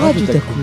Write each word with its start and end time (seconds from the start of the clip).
Radio 0.00 0.26
Taku. 0.26 0.54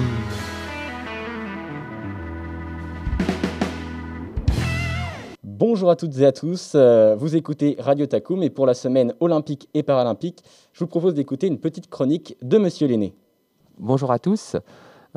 Bonjour 5.43 5.91
à 5.91 5.95
toutes 5.95 6.17
et 6.17 6.25
à 6.25 6.31
tous, 6.31 6.71
euh, 6.73 7.15
vous 7.15 7.35
écoutez 7.35 7.75
Radio 7.77 8.07
Takoum 8.07 8.41
et 8.41 8.49
pour 8.49 8.65
la 8.65 8.73
semaine 8.73 9.13
olympique 9.19 9.69
et 9.75 9.83
paralympique, 9.83 10.43
je 10.73 10.79
vous 10.79 10.87
propose 10.87 11.13
d'écouter 11.13 11.45
une 11.45 11.59
petite 11.59 11.87
chronique 11.87 12.35
de 12.41 12.57
Monsieur 12.57 12.87
Lenné. 12.87 13.13
Bonjour 13.77 14.11
à 14.11 14.17
tous. 14.17 14.55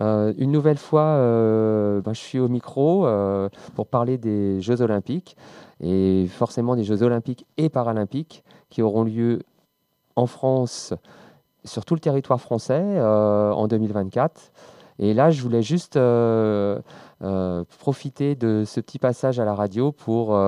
Euh, 0.00 0.34
une 0.36 0.52
nouvelle 0.52 0.76
fois, 0.76 1.02
euh, 1.02 2.02
ben, 2.02 2.12
je 2.12 2.20
suis 2.20 2.38
au 2.38 2.48
micro 2.48 3.06
euh, 3.06 3.48
pour 3.74 3.86
parler 3.86 4.18
des 4.18 4.60
Jeux 4.60 4.82
olympiques 4.82 5.34
et 5.80 6.26
forcément 6.28 6.76
des 6.76 6.84
Jeux 6.84 7.02
olympiques 7.02 7.46
et 7.56 7.70
paralympiques 7.70 8.44
qui 8.68 8.82
auront 8.82 9.04
lieu 9.04 9.40
en 10.14 10.26
France, 10.26 10.92
sur 11.64 11.84
tout 11.84 11.94
le 11.94 12.00
territoire 12.00 12.40
français 12.40 12.80
euh, 12.80 13.52
en 13.52 13.68
2024. 13.68 14.52
Et 15.00 15.14
là, 15.14 15.30
je 15.30 15.40
voulais 15.40 15.62
juste 15.62 15.96
euh, 15.96 16.78
euh, 17.22 17.64
profiter 17.78 18.34
de 18.34 18.64
ce 18.66 18.80
petit 18.80 18.98
passage 18.98 19.40
à 19.40 19.46
la 19.46 19.54
radio 19.54 19.92
pour 19.92 20.38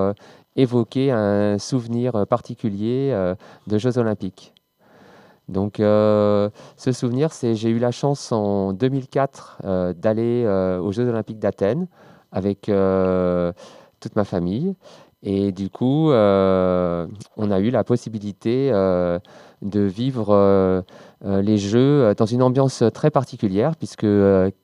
évoquer 0.56 1.10
un 1.10 1.58
souvenir 1.58 2.26
particulier 2.26 3.34
de 3.66 3.78
Jeux 3.78 3.96
olympiques. 3.96 4.52
Donc, 5.48 5.76
ce 5.78 6.50
souvenir, 6.92 7.32
c'est 7.32 7.54
j'ai 7.54 7.70
eu 7.70 7.78
la 7.78 7.90
chance 7.90 8.30
en 8.30 8.74
2004 8.74 9.58
euh, 9.64 9.92
d'aller 9.94 10.46
aux 10.80 10.92
Jeux 10.92 11.08
olympiques 11.08 11.38
d'Athènes 11.38 11.86
avec 12.30 12.70
toute 14.00 14.16
ma 14.16 14.24
famille. 14.24 14.74
Et 15.24 15.52
du 15.52 15.70
coup, 15.70 16.10
euh, 16.10 17.06
on 17.36 17.50
a 17.52 17.60
eu 17.60 17.70
la 17.70 17.84
possibilité 17.84 18.70
euh, 18.72 19.20
de 19.62 19.80
vivre 19.80 20.28
euh, 20.30 20.82
les 21.22 21.58
Jeux 21.58 22.12
dans 22.16 22.26
une 22.26 22.42
ambiance 22.42 22.82
très 22.92 23.10
particulière, 23.10 23.76
puisque 23.76 24.06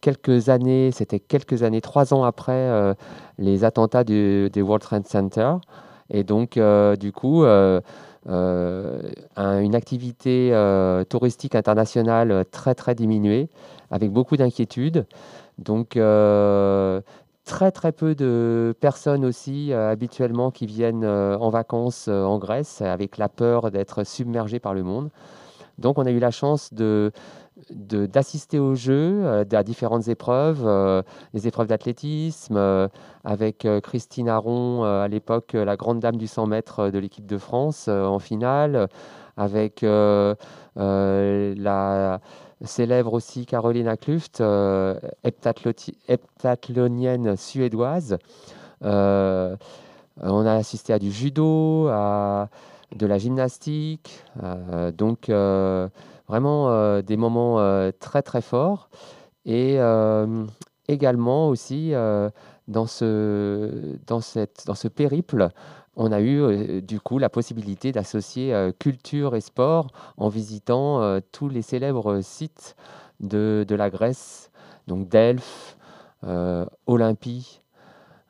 quelques 0.00 0.48
années, 0.48 0.90
c'était 0.90 1.20
quelques 1.20 1.62
années, 1.62 1.80
trois 1.80 2.12
ans 2.12 2.24
après 2.24 2.96
les 3.38 3.62
attentats 3.62 4.02
des 4.02 4.50
World 4.56 4.82
Trade 4.82 5.06
Center. 5.06 5.52
Et 6.10 6.24
donc, 6.24 6.58
du 6.98 7.12
coup, 7.12 7.44
un- 7.44 7.80
une 8.26 9.74
activité 9.76 10.52
touristique 11.08 11.54
internationale 11.54 12.44
très, 12.50 12.74
très 12.74 12.96
diminuée, 12.96 13.48
avec 13.92 14.10
beaucoup 14.10 14.36
d'inquiétudes. 14.36 15.06
Donc, 15.58 15.96
très, 17.48 17.72
très 17.72 17.92
peu 17.92 18.14
de 18.14 18.74
personnes 18.78 19.24
aussi, 19.24 19.72
euh, 19.72 19.90
habituellement, 19.90 20.50
qui 20.50 20.66
viennent 20.66 21.02
euh, 21.02 21.38
en 21.38 21.48
vacances 21.48 22.06
euh, 22.08 22.22
en 22.24 22.38
Grèce, 22.38 22.82
avec 22.82 23.16
la 23.16 23.30
peur 23.30 23.70
d'être 23.70 24.04
submergées 24.04 24.60
par 24.60 24.74
le 24.74 24.82
monde. 24.82 25.08
Donc, 25.78 25.98
on 25.98 26.04
a 26.04 26.10
eu 26.10 26.18
la 26.18 26.30
chance 26.30 26.72
de 26.74 27.10
d'assister 27.70 28.60
aux 28.60 28.76
Jeux, 28.76 29.24
euh, 29.24 29.44
à 29.50 29.62
différentes 29.64 30.06
épreuves, 30.06 30.64
des 31.34 31.48
épreuves 31.48 31.66
d'athlétisme, 31.66 32.88
avec 33.24 33.66
Christine 33.82 34.28
Aron, 34.28 34.84
à 34.84 35.08
l'époque 35.08 35.54
la 35.54 35.76
grande 35.76 35.98
dame 35.98 36.16
du 36.16 36.28
100 36.28 36.46
mètres 36.46 36.90
de 36.90 36.98
l'équipe 37.00 37.26
de 37.26 37.36
France 37.36 37.88
en 37.88 38.20
finale, 38.20 38.86
avec 39.36 39.82
la 40.76 42.20
célèbre 42.64 43.12
aussi 43.12 43.46
Carolina 43.46 43.96
Kluft, 43.96 44.40
euh, 44.40 44.98
heptathlonienne 45.24 47.36
suédoise. 47.36 48.18
Euh, 48.84 49.56
on 50.20 50.46
a 50.46 50.54
assisté 50.54 50.92
à 50.92 50.98
du 50.98 51.10
judo, 51.10 51.88
à 51.88 52.48
de 52.96 53.06
la 53.06 53.18
gymnastique, 53.18 54.24
euh, 54.42 54.90
donc 54.90 55.28
euh, 55.28 55.88
vraiment 56.26 57.00
des 57.00 57.16
moments 57.16 57.58
très 58.00 58.22
très 58.22 58.42
forts. 58.42 58.90
Et 59.44 59.78
également 60.88 61.48
aussi 61.48 61.92
dans, 62.68 62.86
ce, 62.86 63.96
dans, 64.06 64.20
cette, 64.20 64.64
dans 64.66 64.74
ce 64.74 64.88
périple, 64.88 65.48
on 65.98 66.12
a 66.12 66.20
eu 66.20 66.40
euh, 66.40 66.80
du 66.80 67.00
coup 67.00 67.18
la 67.18 67.28
possibilité 67.28 67.92
d'associer 67.92 68.54
euh, 68.54 68.70
culture 68.78 69.34
et 69.34 69.40
sport 69.40 69.88
en 70.16 70.28
visitant 70.28 71.02
euh, 71.02 71.20
tous 71.32 71.48
les 71.48 71.60
célèbres 71.60 72.20
sites 72.22 72.76
de, 73.20 73.66
la 73.68 73.90
Grèce, 73.90 74.50
donc 74.86 75.08
Delphes, 75.08 75.76
Olympie, 76.86 77.60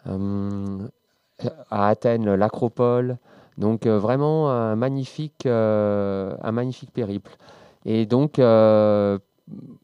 à 0.07 1.89
Athènes 1.89 2.35
l'Acropole. 2.35 3.19
Donc 3.59 3.87
vraiment 3.87 4.51
un 4.51 4.75
magnifique, 4.77 5.45
un 5.45 6.53
magnifique 6.53 6.91
périple. 6.91 7.37
Et 7.85 8.07
donc, 8.07 8.39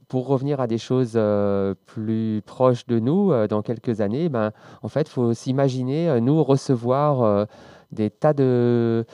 pour 0.08 0.26
revenir 0.26 0.60
à 0.60 0.66
des 0.66 0.78
choses 0.78 1.12
euh, 1.16 1.74
plus 1.86 2.42
proches 2.44 2.86
de 2.86 2.98
nous, 2.98 3.32
euh, 3.32 3.46
dans 3.48 3.62
quelques 3.62 4.00
années, 4.00 4.28
ben, 4.28 4.52
en 4.82 4.88
fait, 4.88 5.02
il 5.02 5.10
faut 5.10 5.34
s'imaginer, 5.34 6.08
euh, 6.08 6.20
nous, 6.20 6.42
recevoir 6.42 7.46
des 7.92 8.10
tas 8.10 8.32
de, 8.32 9.04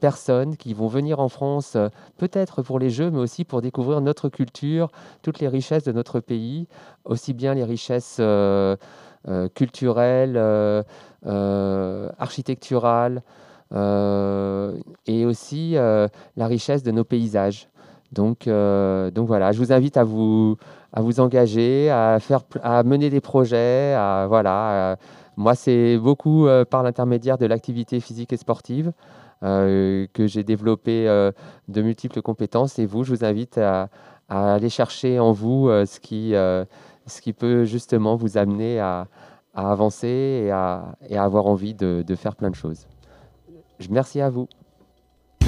personnes 0.00 0.56
qui 0.56 0.74
vont 0.74 0.88
venir 0.88 1.20
en 1.20 1.28
France, 1.28 1.76
peut-être 2.18 2.62
pour 2.62 2.78
les 2.78 2.90
Jeux, 2.90 3.10
mais 3.10 3.18
aussi 3.18 3.44
pour 3.44 3.62
découvrir 3.62 4.00
notre 4.00 4.28
culture, 4.28 4.90
toutes 5.22 5.40
les 5.40 5.48
richesses 5.48 5.84
de 5.84 5.92
notre 5.92 6.20
pays, 6.20 6.68
aussi 7.04 7.32
bien 7.32 7.54
les 7.54 7.64
richesses 7.64 8.20
culturelles, 9.54 10.84
architecturales, 12.18 13.22
et 13.72 15.24
aussi 15.24 15.72
la 15.72 16.46
richesse 16.46 16.82
de 16.82 16.90
nos 16.90 17.04
paysages. 17.04 17.69
Donc, 18.12 18.48
euh, 18.48 19.10
donc 19.10 19.26
voilà, 19.28 19.52
je 19.52 19.58
vous 19.58 19.72
invite 19.72 19.96
à 19.96 20.04
vous, 20.04 20.56
à 20.92 21.00
vous 21.00 21.20
engager, 21.20 21.90
à, 21.90 22.18
faire, 22.20 22.40
à 22.62 22.82
mener 22.82 23.08
des 23.08 23.20
projets. 23.20 23.94
À, 23.94 24.26
voilà, 24.28 24.96
moi, 25.36 25.54
c'est 25.54 25.96
beaucoup 25.96 26.46
euh, 26.46 26.64
par 26.64 26.82
l'intermédiaire 26.82 27.38
de 27.38 27.46
l'activité 27.46 28.00
physique 28.00 28.32
et 28.32 28.36
sportive 28.36 28.92
euh, 29.42 30.06
que 30.12 30.26
j'ai 30.26 30.42
développé 30.42 31.06
de 31.68 31.82
multiples 31.82 32.20
compétences. 32.20 32.78
Et 32.78 32.86
vous, 32.86 33.04
je 33.04 33.14
vous 33.14 33.24
invite 33.24 33.58
à, 33.58 33.88
à 34.28 34.54
aller 34.54 34.70
chercher 34.70 35.20
en 35.20 35.32
vous 35.32 35.68
ce, 35.68 36.00
qui, 36.00 36.32
ce 36.32 37.20
qui 37.20 37.32
peut 37.32 37.64
justement 37.64 38.16
vous 38.16 38.36
amener 38.38 38.80
à, 38.80 39.06
à 39.54 39.70
avancer 39.70 40.42
et 40.46 40.50
à, 40.50 40.96
et 41.08 41.16
à 41.16 41.22
avoir 41.22 41.46
envie 41.46 41.74
de, 41.74 42.04
de 42.06 42.14
faire 42.16 42.34
plein 42.34 42.50
de 42.50 42.56
choses. 42.56 42.86
Merci 43.88 44.20
à 44.20 44.28
vous. 44.30 44.48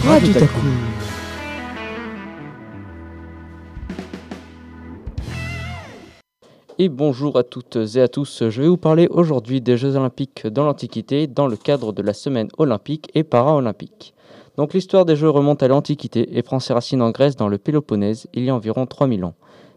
Radio 0.05 0.33
Taku. 0.33 1.22
Bonjour 6.89 7.39
à 7.39 7.45
toutes 7.45 7.79
et 7.95 8.01
à 8.01 8.09
tous, 8.09 8.49
je 8.49 8.63
vais 8.63 8.69
vous 8.69 8.77
parler 8.77 9.07
aujourd'hui 9.09 9.61
des 9.61 9.77
Jeux 9.77 9.95
olympiques 9.95 10.47
dans 10.49 10.65
l'Antiquité 10.65 11.29
dans 11.29 11.47
le 11.47 11.57
cadre 11.57 11.93
de 11.93 12.03
la 12.03 12.13
semaine 12.13 12.49
olympique 12.59 13.09
et 13.15 13.23
paralympique. 13.23 14.15
Donc 14.57 14.75
l'histoire 14.75 15.05
des 15.05 15.15
Jeux 15.15 15.31
remonte 15.31 15.63
à 15.63 15.69
l'Antiquité 15.69 16.37
et 16.37 16.43
prend 16.43 16.59
ses 16.59 16.73
racines 16.73 17.03
en 17.03 17.11
Grèce 17.11 17.37
dans 17.37 17.49
le 17.49 17.59
Péloponnèse 17.59 18.27
il 18.35 18.45
y 18.45 18.51
a 18.51 18.55
environ 18.55 18.87
3000 18.87 19.25
ans. 19.25 19.35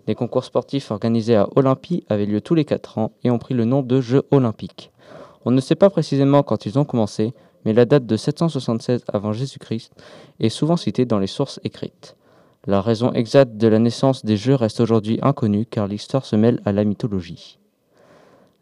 Les 0.07 0.15
concours 0.15 0.45
sportifs 0.45 0.89
organisés 0.89 1.35
à 1.35 1.47
Olympie 1.55 2.03
avaient 2.09 2.25
lieu 2.25 2.41
tous 2.41 2.55
les 2.55 2.65
4 2.65 2.97
ans 2.97 3.11
et 3.23 3.29
ont 3.29 3.39
pris 3.39 3.53
le 3.53 3.65
nom 3.65 3.83
de 3.83 4.01
Jeux 4.01 4.23
olympiques. 4.31 4.91
On 5.45 5.51
ne 5.51 5.61
sait 5.61 5.75
pas 5.75 5.91
précisément 5.91 6.41
quand 6.41 6.65
ils 6.65 6.79
ont 6.79 6.85
commencé, 6.85 7.33
mais 7.65 7.73
la 7.73 7.85
date 7.85 8.07
de 8.07 8.17
776 8.17 9.03
avant 9.13 9.31
Jésus-Christ 9.31 9.93
est 10.39 10.49
souvent 10.49 10.77
citée 10.77 11.05
dans 11.05 11.19
les 11.19 11.27
sources 11.27 11.59
écrites. 11.63 12.15
La 12.67 12.81
raison 12.81 13.11
exacte 13.13 13.57
de 13.57 13.67
la 13.67 13.77
naissance 13.77 14.25
des 14.25 14.37
Jeux 14.37 14.55
reste 14.55 14.79
aujourd'hui 14.79 15.19
inconnue 15.21 15.67
car 15.67 15.85
l'histoire 15.85 16.25
se 16.25 16.35
mêle 16.35 16.61
à 16.65 16.71
la 16.71 16.83
mythologie. 16.83 17.59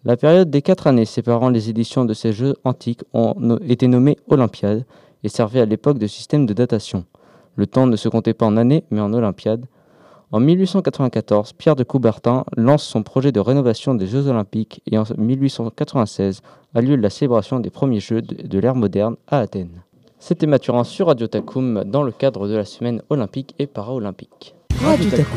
La 0.03 0.17
période 0.17 0.49
des 0.49 0.61
quatre 0.61 0.87
années 0.87 1.05
séparant 1.05 1.47
les 1.47 1.69
éditions 1.69 2.03
de 2.03 2.13
ces 2.13 2.33
Jeux 2.33 2.55
antiques 2.65 3.03
ont 3.13 3.33
été 3.65 3.87
nommées 3.87 4.17
Olympiades 4.27 4.85
et 5.23 5.29
servaient 5.29 5.61
à 5.61 5.65
l'époque 5.65 5.99
de 5.99 6.07
système 6.07 6.45
de 6.45 6.53
datation. 6.53 7.05
Le 7.55 7.65
temps 7.65 7.87
ne 7.87 7.95
se 7.95 8.09
comptait 8.09 8.33
pas 8.33 8.45
en 8.45 8.57
années 8.57 8.83
mais 8.91 8.99
en 8.99 9.13
Olympiades. 9.13 9.67
En 10.33 10.41
1894, 10.41 11.53
Pierre 11.53 11.77
de 11.77 11.85
Coubertin 11.85 12.43
lance 12.57 12.83
son 12.83 13.03
projet 13.03 13.31
de 13.31 13.39
rénovation 13.39 13.95
des 13.95 14.07
Jeux 14.07 14.27
olympiques 14.27 14.81
et 14.91 14.97
en 14.97 15.05
1896 15.17 16.41
a 16.75 16.81
lieu 16.81 16.97
la 16.97 17.09
célébration 17.09 17.61
des 17.61 17.69
premiers 17.69 18.01
Jeux 18.01 18.21
de 18.21 18.59
l'ère 18.59 18.75
moderne 18.75 19.15
à 19.27 19.39
Athènes. 19.39 19.81
C'était 20.25 20.47
Mathurin 20.47 20.85
sur 20.85 21.07
Radio 21.07 21.27
Takum 21.27 21.83
dans 21.83 22.01
le 22.01 22.13
cadre 22.13 22.47
de 22.47 22.55
la 22.55 22.63
semaine 22.63 23.01
olympique 23.09 23.53
et 23.59 23.67
paralympique. 23.67 24.55
Radio 24.81 25.09
Taku. 25.09 25.35